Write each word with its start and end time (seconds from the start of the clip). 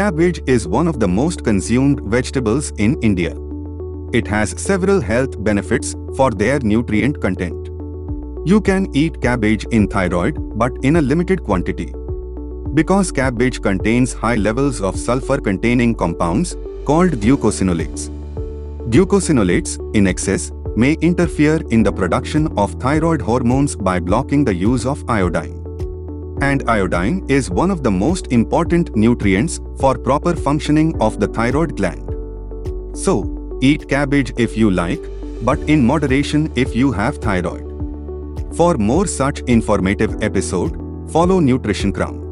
Cabbage 0.00 0.40
is 0.46 0.66
one 0.66 0.88
of 0.88 0.98
the 0.98 1.06
most 1.06 1.44
consumed 1.44 2.00
vegetables 2.04 2.70
in 2.78 2.98
India. 3.02 3.32
It 4.14 4.26
has 4.26 4.58
several 4.58 4.98
health 4.98 5.44
benefits 5.44 5.94
for 6.16 6.30
their 6.30 6.58
nutrient 6.60 7.20
content. 7.20 7.68
You 8.46 8.62
can 8.62 8.86
eat 8.96 9.20
cabbage 9.20 9.66
in 9.66 9.88
thyroid 9.88 10.38
but 10.58 10.72
in 10.82 10.96
a 10.96 11.02
limited 11.02 11.44
quantity. 11.44 11.92
Because 12.72 13.12
cabbage 13.12 13.60
contains 13.60 14.14
high 14.14 14.36
levels 14.36 14.80
of 14.80 14.96
sulfur-containing 14.96 15.96
compounds 15.96 16.56
called 16.86 17.10
glucosinolates. 17.10 18.08
Glucosinolates, 18.88 19.78
in 19.94 20.06
excess, 20.06 20.50
may 20.76 20.94
interfere 21.02 21.60
in 21.68 21.82
the 21.82 21.92
production 21.92 22.48
of 22.56 22.72
thyroid 22.80 23.20
hormones 23.20 23.76
by 23.76 24.00
blocking 24.00 24.44
the 24.44 24.54
use 24.54 24.86
of 24.86 25.04
iodine. 25.10 25.58
And 26.42 26.68
iodine 26.68 27.26
is 27.28 27.50
one 27.50 27.70
of 27.70 27.82
the 27.82 27.90
most 27.90 28.32
important 28.32 28.96
nutrients 28.96 29.60
for 29.78 29.96
proper 29.96 30.34
functioning 30.34 31.00
of 31.00 31.20
the 31.20 31.28
thyroid 31.28 31.76
gland. 31.76 32.06
So, 32.96 33.58
eat 33.60 33.88
cabbage 33.88 34.32
if 34.38 34.56
you 34.56 34.70
like, 34.70 35.02
but 35.42 35.58
in 35.68 35.84
moderation 35.84 36.50
if 36.56 36.74
you 36.74 36.92
have 36.92 37.18
thyroid. 37.18 37.66
For 38.56 38.74
more 38.74 39.06
such 39.06 39.40
informative 39.40 40.22
episode, 40.22 40.72
follow 41.12 41.40
Nutrition 41.40 41.92
Crown. 41.92 42.29